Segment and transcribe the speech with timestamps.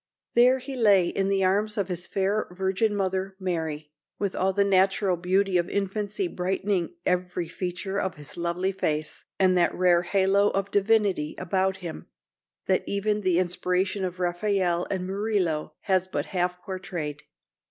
[0.33, 4.63] There he lay in the arms of his fair virgin mother, Mary, with all the
[4.63, 10.49] native beauty of infancy brightening every feature of his lovely face, and that rare halo
[10.49, 12.07] of divinity about him
[12.65, 17.21] that even the inspiration of Raphael and Murillo has but half portrayed.